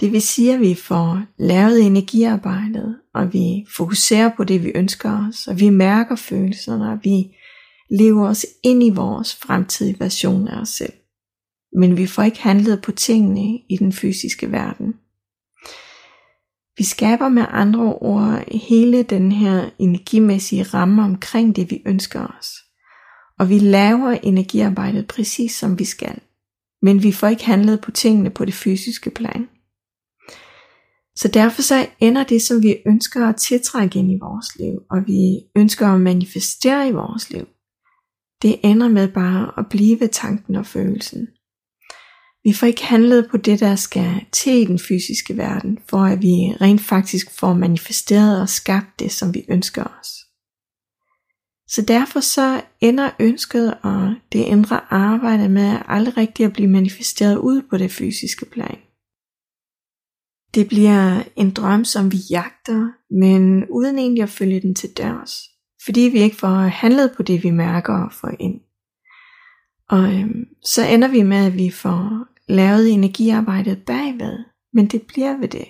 Det 0.00 0.12
vil 0.12 0.22
sige, 0.22 0.54
at 0.54 0.60
vi 0.60 0.74
får 0.74 1.22
lavet 1.38 1.86
energiarbejdet, 1.86 3.00
og 3.14 3.32
vi 3.32 3.66
fokuserer 3.76 4.30
på 4.36 4.44
det, 4.44 4.64
vi 4.64 4.72
ønsker 4.74 5.28
os, 5.28 5.46
og 5.46 5.60
vi 5.60 5.70
mærker 5.70 6.16
følelserne, 6.16 6.92
og 6.92 6.98
vi 7.02 7.36
lever 7.90 8.28
os 8.28 8.46
ind 8.64 8.82
i 8.82 8.90
vores 8.90 9.36
fremtidige 9.36 10.00
version 10.00 10.48
af 10.48 10.60
os 10.60 10.68
selv. 10.68 10.92
Men 11.76 11.96
vi 11.96 12.06
får 12.06 12.22
ikke 12.22 12.42
handlet 12.42 12.82
på 12.82 12.92
tingene 12.92 13.60
i 13.68 13.76
den 13.76 13.92
fysiske 13.92 14.52
verden. 14.52 14.94
Vi 16.76 16.84
skaber 16.84 17.28
med 17.28 17.44
andre 17.48 17.94
ord 17.94 18.50
hele 18.50 19.02
den 19.02 19.32
her 19.32 19.70
energimæssige 19.78 20.62
ramme 20.62 21.02
omkring 21.02 21.56
det, 21.56 21.70
vi 21.70 21.82
ønsker 21.86 22.26
os. 22.38 22.48
Og 23.38 23.48
vi 23.48 23.58
laver 23.58 24.10
energiarbejdet 24.10 25.06
præcis 25.08 25.52
som 25.52 25.78
vi 25.78 25.84
skal. 25.84 26.18
Men 26.82 27.02
vi 27.02 27.12
får 27.12 27.28
ikke 27.28 27.44
handlet 27.44 27.80
på 27.80 27.90
tingene 27.90 28.30
på 28.30 28.44
det 28.44 28.54
fysiske 28.54 29.10
plan. 29.10 29.48
Så 31.16 31.28
derfor 31.28 31.62
så 31.62 31.86
ender 32.00 32.24
det, 32.24 32.42
som 32.42 32.62
vi 32.62 32.76
ønsker 32.86 33.28
at 33.28 33.36
tiltrække 33.36 33.98
ind 33.98 34.12
i 34.12 34.18
vores 34.20 34.56
liv, 34.58 34.78
og 34.90 35.06
vi 35.06 35.40
ønsker 35.56 35.86
at 35.86 36.00
manifestere 36.00 36.88
i 36.88 36.92
vores 36.92 37.30
liv, 37.30 37.46
det 38.42 38.60
ender 38.64 38.88
med 38.88 39.08
bare 39.08 39.52
at 39.58 39.66
blive 39.70 40.00
ved 40.00 40.08
tanken 40.08 40.56
og 40.56 40.66
følelsen. 40.66 41.28
Vi 42.44 42.52
får 42.52 42.66
ikke 42.66 42.84
handlet 42.84 43.28
på 43.30 43.36
det, 43.36 43.60
der 43.60 43.76
skal 43.76 44.26
til 44.32 44.52
i 44.52 44.64
den 44.64 44.78
fysiske 44.78 45.36
verden, 45.36 45.78
for 45.88 45.98
at 45.98 46.22
vi 46.22 46.54
rent 46.60 46.80
faktisk 46.80 47.38
får 47.38 47.54
manifesteret 47.54 48.40
og 48.40 48.48
skabt 48.48 48.98
det, 48.98 49.12
som 49.12 49.34
vi 49.34 49.44
ønsker 49.48 49.84
os. 49.84 50.08
Så 51.68 51.82
derfor 51.88 52.20
så 52.20 52.62
ender 52.80 53.10
ønsket 53.20 53.74
og 53.82 54.14
det 54.32 54.38
indre 54.38 54.80
arbejde 54.92 55.48
med 55.48 55.78
aldrig 55.88 56.16
rigtig 56.16 56.46
at 56.46 56.52
blive 56.52 56.68
manifesteret 56.68 57.36
ud 57.36 57.62
på 57.70 57.76
det 57.76 57.90
fysiske 57.90 58.46
plan. 58.46 58.78
Det 60.54 60.68
bliver 60.68 61.22
en 61.36 61.50
drøm, 61.50 61.84
som 61.84 62.12
vi 62.12 62.18
jagter, 62.30 62.90
men 63.10 63.64
uden 63.70 63.98
egentlig 63.98 64.22
at 64.22 64.28
følge 64.28 64.60
den 64.60 64.74
til 64.74 64.90
dørs, 64.96 65.40
fordi 65.84 66.00
vi 66.00 66.18
ikke 66.18 66.36
får 66.36 66.56
handlet 66.56 67.12
på 67.16 67.22
det, 67.22 67.42
vi 67.42 67.50
mærker 67.50 67.94
og 67.94 68.12
får 68.12 68.30
ind. 68.40 68.60
Og 69.88 70.14
øhm, 70.14 70.44
så 70.64 70.86
ender 70.86 71.08
vi 71.08 71.22
med, 71.22 71.46
at 71.46 71.54
vi 71.54 71.70
får 71.70 72.31
lavet 72.52 72.90
energiarbejdet 72.92 73.84
bagved, 73.86 74.38
men 74.72 74.86
det 74.86 75.02
bliver 75.02 75.36
ved 75.36 75.48
det. 75.48 75.68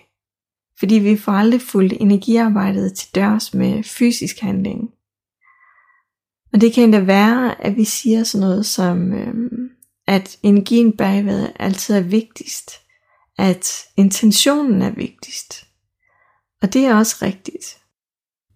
Fordi 0.79 0.95
vi 0.95 1.17
får 1.17 1.33
aldrig 1.33 1.61
fuldt 1.61 1.93
energiarbejdet 1.93 2.95
til 2.95 3.15
dørs 3.15 3.55
med 3.55 3.83
fysisk 3.83 4.41
handling. 4.41 4.91
Og 6.53 6.61
det 6.61 6.73
kan 6.73 6.85
endda 6.85 7.01
være, 7.01 7.65
at 7.65 7.77
vi 7.77 7.85
siger 7.85 8.25
sådan 8.25 8.47
noget 8.47 8.67
som, 8.67 9.13
øhm, 9.13 9.71
at 10.07 10.39
energien 10.43 10.97
bagved 10.97 11.49
altid 11.59 11.95
er 11.95 12.01
vigtigst. 12.01 12.71
At 13.39 13.85
intentionen 13.97 14.83
er 14.83 14.91
vigtigst. 14.91 15.67
Og 16.63 16.73
det 16.73 16.85
er 16.87 16.95
også 16.95 17.17
rigtigt. 17.23 17.79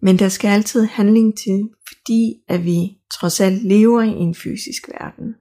Men 0.01 0.19
der 0.19 0.29
skal 0.29 0.47
altid 0.47 0.85
handling 0.85 1.37
til, 1.37 1.69
fordi 1.87 2.35
at 2.47 2.65
vi 2.65 2.97
trods 3.13 3.39
alt 3.39 3.63
lever 3.63 4.01
i 4.01 4.09
en 4.09 4.35
fysisk 4.35 4.89
verden. 4.89 5.35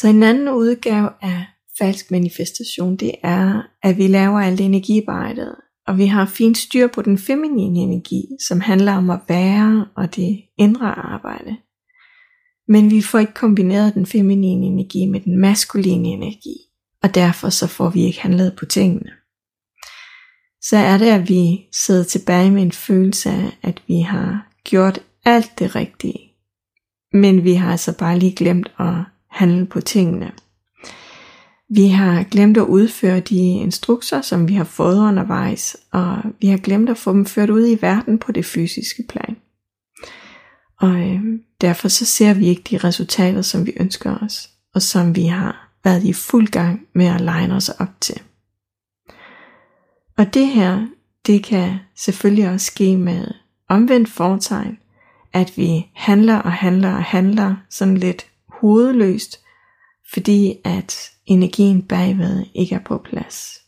Så 0.00 0.08
en 0.08 0.22
anden 0.22 0.48
udgave 0.48 1.08
af 1.22 1.46
falsk 1.78 2.10
manifestation, 2.10 2.96
det 2.96 3.12
er, 3.22 3.62
at 3.82 3.98
vi 3.98 4.06
laver 4.06 4.40
alt 4.40 4.60
energiarbejdet, 4.60 5.54
og 5.86 5.98
vi 5.98 6.06
har 6.06 6.26
fint 6.26 6.58
styr 6.58 6.86
på 6.86 7.02
den 7.02 7.18
feminine 7.18 7.78
energi, 7.78 8.22
som 8.48 8.60
handler 8.60 8.92
om 8.92 9.10
at 9.10 9.20
være 9.28 9.86
og 9.96 10.16
det 10.16 10.40
indre 10.58 10.86
arbejde. 10.86 11.56
Men 12.68 12.90
vi 12.90 13.02
får 13.02 13.18
ikke 13.18 13.34
kombineret 13.34 13.94
den 13.94 14.06
feminine 14.06 14.66
energi 14.66 15.06
med 15.06 15.20
den 15.20 15.38
maskuline 15.38 16.08
energi, 16.08 16.56
og 17.02 17.14
derfor 17.14 17.48
så 17.48 17.66
får 17.66 17.90
vi 17.90 18.04
ikke 18.04 18.20
handlet 18.20 18.56
på 18.58 18.66
tingene. 18.66 19.10
Så 20.62 20.76
er 20.76 20.98
det, 20.98 21.06
at 21.06 21.28
vi 21.28 21.60
sidder 21.72 22.04
tilbage 22.04 22.50
med 22.50 22.62
en 22.62 22.72
følelse 22.72 23.30
af, 23.30 23.58
at 23.62 23.82
vi 23.86 24.00
har 24.00 24.52
gjort 24.64 24.98
alt 25.24 25.58
det 25.58 25.76
rigtige, 25.76 26.32
men 27.12 27.44
vi 27.44 27.54
har 27.54 27.70
altså 27.70 27.98
bare 27.98 28.18
lige 28.18 28.36
glemt 28.36 28.72
at 28.78 29.04
handle 29.30 29.66
på 29.66 29.80
tingene. 29.80 30.32
Vi 31.68 31.88
har 31.88 32.22
glemt 32.22 32.56
at 32.56 32.62
udføre 32.62 33.20
de 33.20 33.36
instrukser, 33.36 34.20
som 34.20 34.48
vi 34.48 34.54
har 34.54 34.64
fået 34.64 34.98
undervejs, 34.98 35.76
og 35.90 36.18
vi 36.40 36.46
har 36.46 36.58
glemt 36.58 36.90
at 36.90 36.98
få 36.98 37.12
dem 37.12 37.26
ført 37.26 37.50
ud 37.50 37.68
i 37.68 37.78
verden 37.82 38.18
på 38.18 38.32
det 38.32 38.44
fysiske 38.44 39.04
plan. 39.08 39.36
Og 40.80 41.00
øh, 41.00 41.20
derfor 41.60 41.88
så 41.88 42.04
ser 42.04 42.34
vi 42.34 42.46
ikke 42.46 42.62
de 42.70 42.78
resultater, 42.78 43.42
som 43.42 43.66
vi 43.66 43.72
ønsker 43.80 44.16
os, 44.16 44.50
og 44.74 44.82
som 44.82 45.16
vi 45.16 45.26
har 45.26 45.70
været 45.84 46.04
i 46.04 46.12
fuld 46.12 46.48
gang 46.48 46.80
med 46.92 47.06
at 47.06 47.20
line 47.20 47.54
os 47.54 47.68
op 47.68 48.00
til. 48.00 48.20
Og 50.18 50.34
det 50.34 50.46
her, 50.46 50.86
det 51.26 51.44
kan 51.44 51.78
selvfølgelig 51.96 52.48
også 52.48 52.66
ske 52.66 52.96
med 52.96 53.26
omvendt 53.68 54.08
fortegn, 54.08 54.78
at 55.32 55.52
vi 55.56 55.86
handler 55.94 56.36
og 56.36 56.52
handler 56.52 56.94
og 56.94 57.04
handler 57.04 57.54
sådan 57.70 57.96
lidt 57.96 58.29
hovedløst, 58.60 59.44
fordi 60.12 60.60
at 60.64 61.10
energien 61.26 61.82
bagved 61.82 62.46
ikke 62.54 62.74
er 62.74 62.84
på 62.84 62.98
plads. 62.98 63.60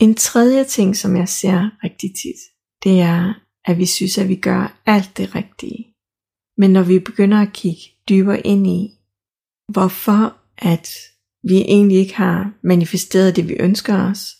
En 0.00 0.14
tredje 0.14 0.64
ting, 0.64 0.96
som 0.96 1.16
jeg 1.16 1.28
ser 1.28 1.70
rigtig 1.84 2.10
tit, 2.10 2.40
det 2.84 3.00
er, 3.00 3.34
at 3.64 3.78
vi 3.78 3.86
synes, 3.86 4.18
at 4.18 4.28
vi 4.28 4.36
gør 4.36 4.82
alt 4.86 5.16
det 5.16 5.34
rigtige. 5.34 5.94
Men 6.56 6.70
når 6.70 6.82
vi 6.82 6.98
begynder 6.98 7.40
at 7.42 7.52
kigge 7.52 7.82
dybere 8.08 8.40
ind 8.40 8.66
i, 8.66 8.90
hvorfor 9.72 10.36
at 10.58 10.88
vi 11.42 11.56
egentlig 11.56 11.98
ikke 11.98 12.14
har 12.14 12.52
manifesteret 12.62 13.36
det, 13.36 13.48
vi 13.48 13.54
ønsker 13.60 14.10
os, 14.10 14.36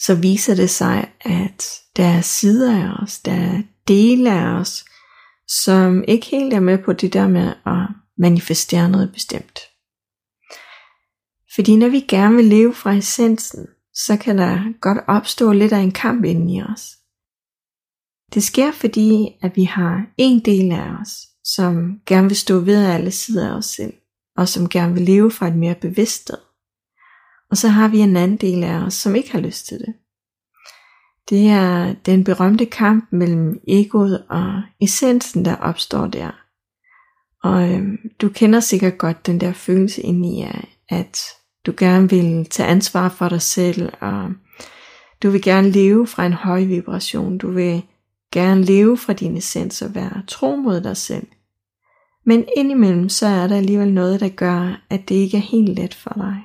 så 0.00 0.14
viser 0.14 0.54
det 0.54 0.70
sig, 0.70 1.12
at 1.20 1.64
der 1.96 2.04
er 2.04 2.20
sider 2.20 2.84
af 2.84 3.02
os, 3.02 3.18
der 3.18 3.32
er 3.32 3.62
dele 3.88 4.32
af 4.32 4.60
os, 4.60 4.84
som 5.48 6.04
ikke 6.08 6.26
helt 6.26 6.54
er 6.54 6.60
med 6.60 6.78
på 6.78 6.92
det 6.92 7.12
der 7.12 7.28
med 7.28 7.54
at 7.66 7.88
manifestere 8.18 8.88
noget 8.88 9.12
bestemt. 9.12 9.58
Fordi 11.54 11.76
når 11.76 11.88
vi 11.88 12.00
gerne 12.00 12.36
vil 12.36 12.44
leve 12.44 12.74
fra 12.74 12.92
essensen, 12.92 13.66
så 13.94 14.16
kan 14.16 14.38
der 14.38 14.80
godt 14.80 14.98
opstå 15.08 15.52
lidt 15.52 15.72
af 15.72 15.78
en 15.78 15.92
kamp 15.92 16.24
inden 16.24 16.50
i 16.50 16.62
os. 16.62 16.96
Det 18.34 18.42
sker 18.42 18.72
fordi, 18.72 19.38
at 19.42 19.56
vi 19.56 19.64
har 19.64 20.06
en 20.18 20.40
del 20.40 20.72
af 20.72 20.90
os, 21.00 21.10
som 21.44 22.00
gerne 22.06 22.28
vil 22.28 22.36
stå 22.36 22.58
ved 22.58 22.86
alle 22.86 23.10
sider 23.10 23.50
af 23.50 23.56
os 23.56 23.66
selv, 23.66 23.94
og 24.36 24.48
som 24.48 24.68
gerne 24.68 24.94
vil 24.94 25.02
leve 25.02 25.30
fra 25.30 25.48
et 25.48 25.56
mere 25.56 25.74
bevidst 25.74 26.22
sted. 26.22 26.38
Og 27.50 27.56
så 27.56 27.68
har 27.68 27.88
vi 27.88 27.98
en 27.98 28.16
anden 28.16 28.36
del 28.36 28.64
af 28.64 28.78
os, 28.78 28.94
som 28.94 29.14
ikke 29.14 29.32
har 29.32 29.40
lyst 29.40 29.66
til 29.66 29.78
det. 29.78 29.94
Det 31.30 31.48
er 31.48 31.94
den 32.06 32.24
berømte 32.24 32.66
kamp 32.66 33.04
mellem 33.12 33.60
egoet 33.68 34.24
og 34.28 34.62
essensen, 34.80 35.44
der 35.44 35.56
opstår 35.56 36.06
der. 36.06 36.30
Og 37.42 37.72
øhm, 37.72 37.98
du 38.20 38.28
kender 38.28 38.60
sikkert 38.60 38.98
godt 38.98 39.26
den 39.26 39.40
der 39.40 39.52
følelse 39.52 40.02
ind 40.02 40.26
i, 40.26 40.44
at 40.88 41.18
du 41.66 41.74
gerne 41.76 42.10
vil 42.10 42.46
tage 42.50 42.68
ansvar 42.68 43.08
for 43.08 43.28
dig 43.28 43.42
selv, 43.42 43.92
og 44.00 44.30
du 45.22 45.30
vil 45.30 45.42
gerne 45.42 45.70
leve 45.70 46.06
fra 46.06 46.26
en 46.26 46.32
høj 46.32 46.64
vibration. 46.64 47.38
Du 47.38 47.50
vil 47.50 47.82
gerne 48.32 48.64
leve 48.64 48.98
fra 48.98 49.12
din 49.12 49.36
essens 49.36 49.82
og 49.82 49.94
være 49.94 50.22
tro 50.26 50.56
mod 50.56 50.80
dig 50.80 50.96
selv. 50.96 51.26
Men 52.24 52.44
indimellem 52.56 53.08
så 53.08 53.26
er 53.26 53.46
der 53.46 53.56
alligevel 53.56 53.92
noget, 53.92 54.20
der 54.20 54.28
gør, 54.28 54.82
at 54.90 55.08
det 55.08 55.14
ikke 55.14 55.36
er 55.36 55.40
helt 55.40 55.78
let 55.78 55.94
for 55.94 56.14
dig. 56.16 56.36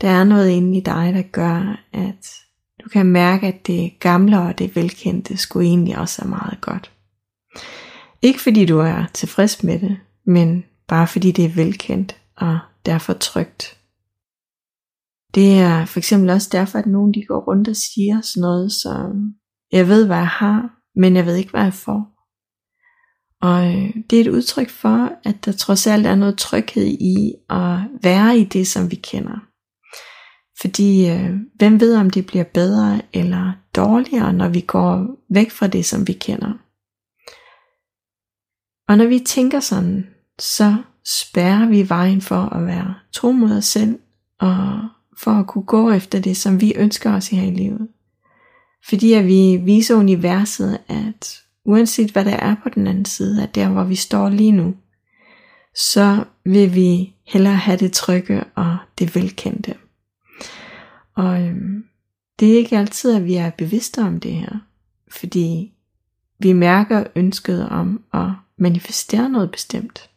Der 0.00 0.08
er 0.08 0.24
noget 0.24 0.48
inde 0.50 0.78
i 0.78 0.80
dig, 0.80 1.12
der 1.14 1.22
gør, 1.22 1.80
at 1.92 2.45
du 2.86 2.90
kan 2.90 3.06
mærke, 3.06 3.46
at 3.46 3.66
det 3.66 3.92
gamle 4.00 4.40
og 4.40 4.58
det 4.58 4.76
velkendte 4.76 5.36
skulle 5.36 5.68
egentlig 5.68 5.98
også 5.98 6.22
er 6.22 6.28
meget 6.28 6.60
godt. 6.60 6.92
Ikke 8.22 8.40
fordi 8.40 8.66
du 8.66 8.78
er 8.78 9.04
tilfreds 9.14 9.62
med 9.62 9.78
det, 9.80 9.96
men 10.26 10.64
bare 10.88 11.06
fordi 11.06 11.30
det 11.30 11.44
er 11.44 11.54
velkendt 11.54 12.16
og 12.36 12.58
derfor 12.86 13.12
trygt. 13.12 13.78
det 15.34 15.58
er 15.58 15.84
for 15.84 15.98
eksempel 15.98 16.30
også 16.30 16.48
derfor, 16.52 16.78
at 16.78 16.86
nogen 16.86 17.14
de 17.14 17.24
går 17.28 17.40
rundt 17.40 17.68
og 17.68 17.76
siger 17.76 18.20
sådan 18.20 18.40
noget 18.40 18.72
som, 18.72 19.34
jeg 19.72 19.88
ved, 19.88 20.06
hvad 20.06 20.16
jeg 20.16 20.28
har, 20.28 20.70
men 20.96 21.16
jeg 21.16 21.26
ved 21.26 21.36
ikke, 21.36 21.50
hvad 21.50 21.62
jeg 21.62 21.74
får. 21.74 22.12
Og 23.40 23.66
øh, 23.66 23.94
det 24.10 24.16
er 24.16 24.24
et 24.24 24.30
udtryk 24.30 24.70
for, 24.70 25.12
at 25.24 25.44
der 25.44 25.52
trods 25.52 25.86
alt 25.86 26.06
er 26.06 26.14
noget 26.14 26.38
tryghed 26.38 26.86
i 26.86 27.34
at 27.50 27.78
være 28.02 28.38
i 28.38 28.44
det, 28.44 28.66
som 28.66 28.90
vi 28.90 28.96
kender. 28.96 29.45
Fordi 30.60 31.10
øh, 31.10 31.30
hvem 31.54 31.80
ved, 31.80 31.96
om 31.96 32.10
det 32.10 32.26
bliver 32.26 32.44
bedre 32.44 33.00
eller 33.12 33.52
dårligere, 33.76 34.32
når 34.32 34.48
vi 34.48 34.60
går 34.60 35.06
væk 35.28 35.50
fra 35.50 35.66
det, 35.66 35.84
som 35.84 36.06
vi 36.06 36.12
kender. 36.12 36.52
Og 38.88 38.98
når 38.98 39.06
vi 39.06 39.18
tænker 39.18 39.60
sådan, 39.60 40.06
så 40.38 40.76
spærrer 41.04 41.68
vi 41.68 41.88
vejen 41.88 42.20
for 42.20 42.36
at 42.36 42.66
være 42.66 42.94
tro 43.12 43.32
mod 43.32 43.56
os 43.56 43.64
selv, 43.64 43.98
og 44.38 44.88
for 45.18 45.30
at 45.30 45.46
kunne 45.46 45.64
gå 45.64 45.90
efter 45.90 46.20
det, 46.20 46.36
som 46.36 46.60
vi 46.60 46.74
ønsker 46.76 47.14
os 47.14 47.28
her 47.28 47.42
i 47.42 47.50
livet. 47.50 47.88
Fordi 48.88 49.12
at 49.12 49.26
vi 49.26 49.56
viser 49.56 49.94
universet, 49.94 50.78
at 50.88 51.42
uanset 51.64 52.10
hvad 52.10 52.24
der 52.24 52.36
er 52.36 52.56
på 52.62 52.68
den 52.68 52.86
anden 52.86 53.04
side 53.04 53.42
af 53.42 53.48
der, 53.48 53.68
hvor 53.68 53.84
vi 53.84 53.94
står 53.94 54.28
lige 54.28 54.52
nu, 54.52 54.74
så 55.74 56.24
vil 56.44 56.74
vi 56.74 57.14
hellere 57.26 57.56
have 57.56 57.78
det 57.78 57.92
trygge 57.92 58.44
og 58.54 58.76
det 58.98 59.14
velkendte. 59.14 59.74
Og 61.16 61.42
øhm, 61.42 61.84
det 62.40 62.52
er 62.52 62.56
ikke 62.56 62.78
altid, 62.78 63.16
at 63.16 63.24
vi 63.24 63.34
er 63.34 63.50
bevidste 63.50 64.02
om 64.02 64.20
det 64.20 64.32
her, 64.32 64.58
fordi 65.08 65.72
vi 66.38 66.52
mærker 66.52 67.04
ønsket 67.16 67.68
om 67.68 68.02
at 68.14 68.28
manifestere 68.58 69.28
noget 69.28 69.50
bestemt. 69.50 70.10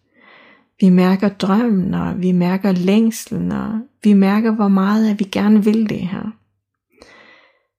Vi 0.80 0.90
mærker 0.90 1.30
drømmen, 1.30 1.94
og 1.94 2.22
vi 2.22 2.32
mærker 2.32 2.72
længslen, 2.72 3.52
og 3.52 3.80
vi 4.04 4.14
mærker, 4.14 4.52
hvor 4.52 4.68
meget 4.68 5.12
at 5.12 5.20
vi 5.20 5.24
gerne 5.24 5.64
vil 5.64 5.90
det 5.90 6.00
her. 6.00 6.32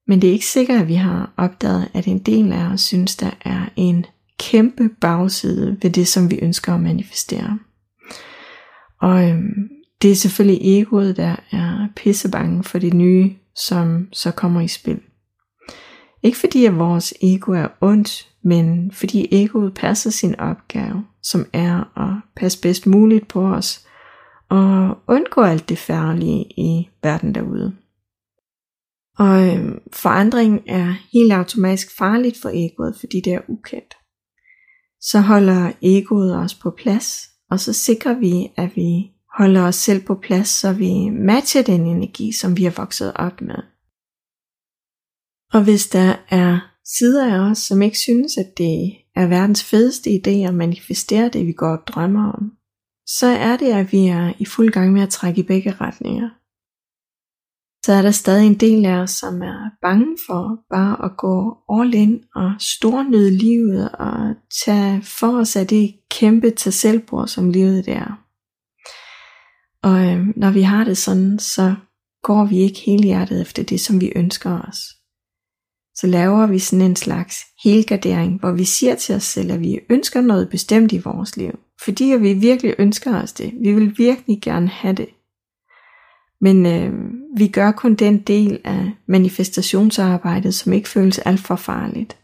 Men 0.07 0.23
det 0.23 0.29
er 0.29 0.33
ikke 0.33 0.47
sikkert, 0.47 0.81
at 0.81 0.89
vi 0.89 0.95
har 0.95 1.33
opdaget, 1.37 1.89
at 1.95 2.07
en 2.07 2.19
del 2.19 2.53
af 2.53 2.73
os 2.73 2.81
synes, 2.81 3.17
der 3.17 3.31
er 3.45 3.69
en 3.77 4.07
kæmpe 4.39 4.89
bagside 4.89 5.79
ved 5.83 5.91
det, 5.91 6.09
som 6.09 6.31
vi 6.31 6.39
ønsker 6.43 6.75
at 6.75 6.81
manifestere. 6.81 7.59
Og 9.01 9.31
øhm, 9.31 9.69
det 10.03 10.11
er 10.11 10.15
selvfølgelig 10.15 10.81
egoet, 10.81 11.17
der 11.17 11.37
er 11.53 11.89
pissebange 11.97 12.65
for 12.65 12.79
det 12.79 12.95
nye, 12.95 13.37
som 13.57 14.09
så 14.13 14.31
kommer 14.31 14.61
i 14.61 14.69
spil. 14.69 15.01
Ikke 16.23 16.39
fordi 16.39 16.65
at 16.65 16.79
vores 16.79 17.15
ego 17.23 17.53
er 17.53 17.69
ondt, 17.81 18.29
men 18.43 18.93
fordi 18.93 19.43
egoet 19.43 19.75
passer 19.75 20.11
sin 20.11 20.41
opgave, 20.41 21.05
som 21.23 21.47
er 21.53 21.99
at 21.99 22.23
passe 22.37 22.61
bedst 22.61 22.87
muligt 22.87 23.29
på 23.29 23.47
os, 23.47 23.87
og 24.49 24.99
undgå 25.09 25.41
alt 25.41 25.69
det 25.69 25.79
færdige 25.79 26.45
i 26.57 26.89
verden 27.03 27.35
derude. 27.35 27.77
Og 29.19 29.49
øh, 29.49 29.79
forandring 29.93 30.63
er 30.67 30.95
helt 31.13 31.33
automatisk 31.33 31.97
farligt 31.99 32.37
for 32.43 32.51
egoet, 32.55 32.97
fordi 33.01 33.21
det 33.21 33.33
er 33.33 33.41
ukendt. 33.49 33.95
Så 35.01 35.21
holder 35.21 35.73
egoet 35.83 36.37
os 36.37 36.55
på 36.55 36.71
plads, 36.71 37.29
og 37.51 37.61
så 37.61 37.73
sikrer 37.73 38.15
vi, 38.19 38.53
at 38.57 38.77
vi 38.77 39.11
holder 39.39 39.63
os 39.63 39.75
selv 39.75 40.03
på 40.07 40.15
plads, 40.15 40.49
så 40.49 40.73
vi 40.73 41.09
matcher 41.09 41.63
den 41.63 41.87
energi, 41.87 42.33
som 42.33 42.57
vi 42.57 42.65
har 42.65 42.75
vokset 42.77 43.13
op 43.15 43.41
med. 43.41 43.63
Og 45.53 45.65
hvis 45.65 45.89
der 45.89 46.17
er 46.29 46.61
sider 46.85 47.35
af 47.35 47.51
os, 47.51 47.59
som 47.59 47.83
ikke 47.83 47.99
synes, 47.99 48.37
at 48.37 48.59
det 48.59 48.93
er 49.17 49.27
verdens 49.27 49.65
fedeste 49.65 50.11
idé 50.11 50.31
at 50.31 50.55
manifestere 50.55 51.29
det, 51.29 51.47
vi 51.47 51.53
går 51.53 51.77
og 51.77 51.87
drømmer 51.87 52.33
om, 52.33 52.53
så 53.07 53.27
er 53.27 53.57
det, 53.57 53.73
at 53.73 53.93
vi 53.93 54.07
er 54.07 54.33
i 54.39 54.45
fuld 54.45 54.73
gang 54.73 54.93
med 54.93 55.03
at 55.03 55.09
trække 55.09 55.41
i 55.41 55.47
begge 55.47 55.73
retninger 55.73 56.29
så 57.85 57.93
er 57.93 58.03
der 58.03 58.11
stadig 58.11 58.47
en 58.47 58.55
del 58.55 58.87
af 58.87 58.95
os, 58.95 59.11
som 59.11 59.43
er 59.43 59.71
bange 59.83 60.17
for 60.27 60.65
bare 60.71 61.05
at 61.05 61.17
gå 61.17 61.59
all 61.73 61.95
in 61.95 62.25
og 62.35 62.53
stornyde 62.59 63.39
livet 63.39 63.93
og 63.93 64.35
tage 64.65 65.03
for 65.03 65.39
os 65.41 65.57
af 65.57 65.67
det 65.67 65.95
kæmpe 66.11 66.51
til 66.51 66.73
selvbord, 66.73 67.29
som 67.29 67.51
livet 67.51 67.87
det 67.87 67.95
er. 67.95 68.27
Og 69.83 70.07
øh, 70.07 70.27
når 70.37 70.51
vi 70.51 70.63
har 70.63 70.85
det 70.85 70.97
sådan, 70.97 71.39
så 71.39 71.75
går 72.23 72.45
vi 72.45 72.59
ikke 72.59 72.81
hele 72.81 73.05
hjertet 73.05 73.41
efter 73.41 73.63
det, 73.63 73.81
som 73.81 74.01
vi 74.01 74.13
ønsker 74.17 74.61
os. 74.69 74.81
Så 75.95 76.07
laver 76.07 76.47
vi 76.47 76.59
sådan 76.59 76.85
en 76.85 76.97
slags 76.97 77.37
helgardering, 77.65 78.41
hvor 78.41 78.53
vi 78.53 78.65
siger 78.65 78.95
til 78.95 79.15
os 79.15 79.23
selv, 79.23 79.53
at 79.53 79.61
vi 79.61 79.81
ønsker 79.91 80.21
noget 80.21 80.49
bestemt 80.49 80.93
i 80.93 80.99
vores 80.99 81.37
liv. 81.37 81.59
Fordi 81.85 82.05
vi 82.05 82.33
virkelig 82.33 82.75
ønsker 82.79 83.23
os 83.23 83.33
det. 83.33 83.53
Vi 83.63 83.73
vil 83.73 83.99
virkelig 83.99 84.39
gerne 84.43 84.69
have 84.69 84.95
det. 84.95 85.09
Men 86.41 86.67
øh, 86.67 86.93
vi 87.37 87.49
gør 87.49 87.71
kun 87.71 87.95
den 87.95 88.19
del 88.19 88.61
af 88.65 88.91
manifestationsarbejdet, 89.09 90.55
som 90.55 90.73
ikke 90.73 90.89
føles 90.89 91.19
alt 91.19 91.41
for 91.41 91.57
farligt. 91.57 92.17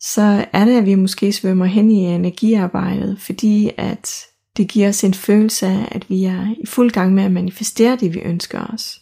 Så 0.00 0.46
er 0.52 0.64
det, 0.64 0.78
at 0.78 0.86
vi 0.86 0.94
måske 0.94 1.32
svømmer 1.32 1.64
hen 1.64 1.90
i 1.90 2.04
energiarbejdet, 2.04 3.20
fordi 3.20 3.70
at 3.76 4.24
det 4.56 4.68
giver 4.68 4.88
os 4.88 5.04
en 5.04 5.14
følelse 5.14 5.66
af, 5.66 5.88
at 5.90 6.10
vi 6.10 6.24
er 6.24 6.54
i 6.62 6.66
fuld 6.66 6.90
gang 6.90 7.14
med 7.14 7.24
at 7.24 7.32
manifestere 7.32 7.96
det, 7.96 8.14
vi 8.14 8.20
ønsker 8.20 8.66
os. 8.74 9.00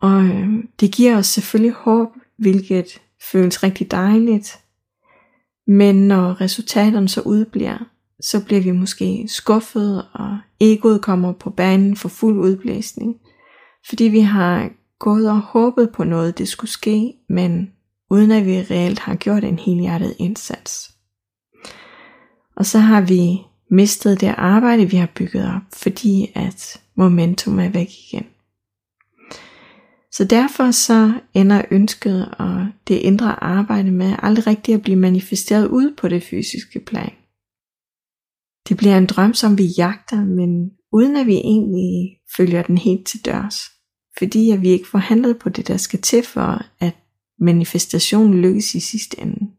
Og 0.00 0.24
øhm, 0.24 0.68
det 0.80 0.92
giver 0.92 1.16
os 1.16 1.26
selvfølgelig 1.26 1.72
håb, 1.72 2.08
hvilket 2.38 3.00
føles 3.32 3.62
rigtig 3.62 3.90
dejligt. 3.90 4.58
Men 5.66 6.08
når 6.08 6.40
resultaterne 6.40 7.08
så 7.08 7.20
udbliver, 7.20 7.78
så 8.20 8.44
bliver 8.44 8.60
vi 8.60 8.70
måske 8.70 9.24
skuffet, 9.28 10.06
og 10.12 10.38
egoet 10.60 11.02
kommer 11.02 11.32
på 11.32 11.50
banen 11.50 11.96
for 11.96 12.08
fuld 12.08 12.38
udblæsning, 12.38 13.16
fordi 13.88 14.04
vi 14.04 14.20
har 14.20 14.70
gået 14.98 15.30
og 15.30 15.40
håbet 15.40 15.90
på 15.90 16.04
noget, 16.04 16.38
det 16.38 16.48
skulle 16.48 16.70
ske, 16.70 17.14
men 17.28 17.72
uden 18.10 18.30
at 18.30 18.46
vi 18.46 18.52
reelt 18.52 18.98
har 18.98 19.14
gjort 19.14 19.44
en 19.44 19.58
helhjertet 19.58 20.16
indsats. 20.18 20.90
Og 22.56 22.66
så 22.66 22.78
har 22.78 23.00
vi 23.00 23.38
mistet 23.70 24.20
det 24.20 24.34
arbejde, 24.36 24.90
vi 24.90 24.96
har 24.96 25.08
bygget 25.14 25.54
op, 25.54 25.62
fordi 25.72 26.32
at 26.34 26.80
momentum 26.94 27.58
er 27.58 27.68
væk 27.68 27.90
igen. 28.08 28.26
Så 30.12 30.24
derfor 30.24 30.70
så 30.70 31.12
ender 31.34 31.62
ønsket 31.70 32.34
og 32.38 32.66
det 32.88 32.94
indre 32.94 33.42
arbejde 33.42 33.90
med 33.90 34.16
aldrig 34.22 34.46
rigtig 34.46 34.74
at 34.74 34.82
blive 34.82 34.96
manifesteret 34.96 35.68
ud 35.68 35.94
på 35.96 36.08
det 36.08 36.22
fysiske 36.22 36.80
plan. 36.80 37.12
Det 38.68 38.76
bliver 38.76 38.98
en 38.98 39.06
drøm, 39.06 39.34
som 39.34 39.58
vi 39.58 39.64
jagter, 39.78 40.24
men 40.24 40.70
uden 40.92 41.16
at 41.16 41.26
vi 41.26 41.34
egentlig 41.34 42.18
følger 42.36 42.62
den 42.62 42.78
helt 42.78 43.06
til 43.06 43.24
dørs. 43.24 43.60
Fordi 44.18 44.50
at 44.50 44.62
vi 44.62 44.68
ikke 44.68 44.88
får 44.88 44.98
handlet 44.98 45.38
på 45.38 45.48
det, 45.48 45.68
der 45.68 45.76
skal 45.76 46.00
til 46.00 46.22
for, 46.22 46.62
at 46.80 46.96
manifestationen 47.40 48.40
lykkes 48.40 48.74
i 48.74 48.80
sidste 48.80 49.20
ende. 49.20 49.57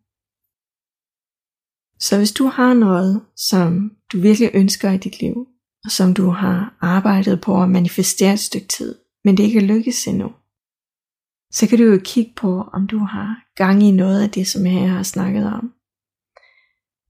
Så 2.00 2.18
hvis 2.18 2.32
du 2.32 2.46
har 2.46 2.74
noget, 2.74 3.22
som 3.36 3.92
du 4.12 4.22
virkelig 4.22 4.52
ønsker 4.54 4.92
i 4.92 4.98
dit 4.98 5.22
liv, 5.22 5.48
og 5.86 5.92
som 5.92 6.14
du 6.14 6.30
har 6.30 6.78
arbejdet 6.82 7.42
på 7.42 7.64
at 7.64 7.70
manifestere 7.70 8.34
et 8.34 8.40
stykke 8.40 8.68
tid, 8.68 8.96
men 9.24 9.38
det 9.38 9.44
ikke 9.44 9.60
er 9.60 9.64
lykkes 9.64 10.08
endnu, 10.08 10.32
så 11.52 11.68
kan 11.68 11.78
du 11.78 11.84
jo 11.84 12.00
kigge 12.04 12.34
på, 12.36 12.62
om 12.74 12.88
du 12.88 12.98
har 13.00 13.36
gang 13.56 13.84
i 13.84 13.92
noget 13.92 14.24
af 14.24 14.30
det, 14.30 14.48
som 14.48 14.66
jeg 14.66 14.92
har 14.92 15.04
snakket 15.04 15.46
om. 15.46 15.74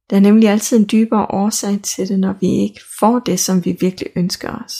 Der 0.10 0.16
er 0.16 0.20
nemlig 0.20 0.50
altid 0.50 0.78
en 0.78 0.90
dybere 0.92 1.26
årsag 1.26 1.82
til 1.82 2.10
det, 2.10 2.20
når 2.20 2.34
vi 2.34 2.48
ikke 2.48 2.82
får 3.00 3.20
det, 3.20 3.40
som 3.40 3.66
vi 3.66 3.78
virkelig 3.80 4.10
ønsker 4.16 4.64
os. 4.66 4.76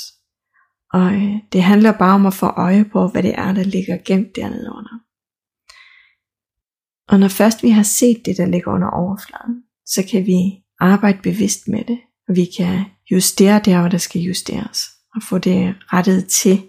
Og 0.94 1.14
øh, 1.14 1.34
det 1.54 1.64
handler 1.64 1.92
bare 1.92 2.16
om 2.16 2.26
at 2.26 2.34
få 2.34 2.46
øje 2.46 2.86
på, 2.86 3.08
hvad 3.08 3.24
det 3.24 3.34
er, 3.38 3.54
der 3.54 3.64
ligger 3.64 3.98
gemt 4.06 4.36
dernede 4.36 4.72
under. 4.72 5.00
Og 7.08 7.20
når 7.20 7.28
først 7.28 7.64
vi 7.64 7.70
har 7.70 7.84
set 7.84 8.26
det, 8.26 8.38
der 8.38 8.46
ligger 8.46 8.72
under 8.72 8.90
overfladen, 8.90 9.64
så 9.94 10.04
kan 10.12 10.26
vi 10.26 10.64
arbejde 10.80 11.20
bevidst 11.24 11.68
med 11.68 11.84
det, 11.88 12.00
og 12.28 12.36
vi 12.36 12.46
kan 12.58 12.86
justere 13.12 13.62
der, 13.66 13.80
hvor 13.80 13.90
der 13.90 13.98
skal 13.98 14.22
justeres, 14.22 14.82
og 15.16 15.24
få 15.24 15.38
det 15.38 15.76
rettet 15.94 16.28
til, 16.28 16.62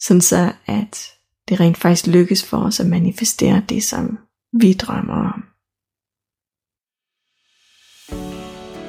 sådan 0.00 0.20
så 0.20 0.52
at 0.66 1.06
det 1.48 1.60
rent 1.60 1.76
faktisk 1.76 2.06
lykkes 2.06 2.44
for 2.44 2.56
os 2.56 2.80
at 2.80 2.86
manifestere 2.86 3.62
det, 3.68 3.82
som 3.82 4.18
vi 4.60 4.72
drømmer 4.72 5.32
om. 5.32 5.44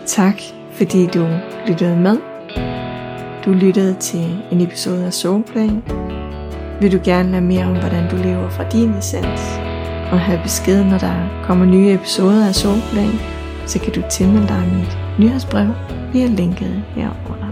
Tak 0.05 0.41
fordi 0.73 1.05
du 1.05 1.27
lyttede 1.67 1.97
med. 1.97 2.17
Du 3.45 3.51
lyttede 3.51 3.99
til 3.99 4.43
en 4.51 4.61
episode 4.61 5.05
af 5.05 5.13
Soulplane. 5.13 5.83
Vil 6.81 6.91
du 6.91 6.99
gerne 7.05 7.31
lære 7.31 7.41
mere 7.41 7.65
om, 7.65 7.79
hvordan 7.79 8.09
du 8.09 8.15
lever 8.15 8.49
fra 8.49 8.69
din 8.69 8.89
essens, 8.89 9.41
og 10.11 10.19
have 10.19 10.43
besked, 10.43 10.83
når 10.83 10.97
der 10.97 11.43
kommer 11.43 11.65
nye 11.65 11.93
episoder 11.93 12.47
af 12.47 12.55
Soulplane, 12.55 13.36
så 13.67 13.79
kan 13.79 13.93
du 13.93 14.01
tilmelde 14.09 14.47
dig 14.47 14.67
mit 14.77 14.97
nyhedsbrev 15.19 15.69
via 16.13 16.27
linket 16.27 16.83
herunder. 16.95 17.46